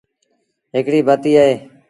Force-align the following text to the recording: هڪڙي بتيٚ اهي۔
هڪڙي 0.75 0.99
بتيٚ 1.07 1.37
اهي۔ 1.41 1.53